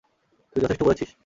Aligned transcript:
তুই 0.55 0.61
যথেষ্ট 0.63 0.83
করেছিস। 0.83 1.11